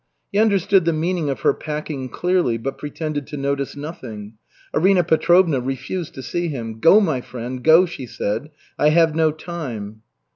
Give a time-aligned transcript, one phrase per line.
[0.31, 4.33] He understood the meaning of her packing clearly, but pretended to notice nothing.
[4.73, 6.79] Arina Petrovna refused to see him.
[6.79, 8.49] "Go, my friend, go," she said.
[8.79, 10.01] "I have no time."